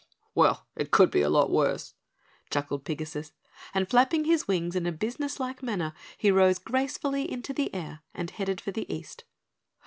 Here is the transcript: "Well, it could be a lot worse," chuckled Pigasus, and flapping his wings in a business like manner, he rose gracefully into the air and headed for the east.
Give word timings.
"Well, 0.33 0.65
it 0.75 0.89
could 0.89 1.11
be 1.11 1.21
a 1.21 1.29
lot 1.29 1.51
worse," 1.51 1.93
chuckled 2.49 2.83
Pigasus, 2.85 3.33
and 3.71 3.87
flapping 3.87 4.23
his 4.25 4.47
wings 4.47 4.75
in 4.75 4.87
a 4.87 4.91
business 4.91 5.39
like 5.39 5.61
manner, 5.61 5.93
he 6.17 6.31
rose 6.31 6.57
gracefully 6.57 7.31
into 7.31 7.53
the 7.53 7.71
air 7.71 7.99
and 8.11 8.31
headed 8.31 8.59
for 8.59 8.71
the 8.71 8.91
east. 8.91 9.25